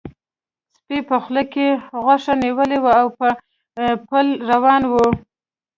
سپي 0.77 0.97
په 1.09 1.15
خوله 1.23 1.43
کې 1.53 1.67
غوښه 2.05 2.33
نیولې 2.43 2.77
وه 2.83 2.91
او 3.01 3.07
په 3.17 3.27
پل 4.09 4.27
روان 4.51 4.81
و. 4.91 4.93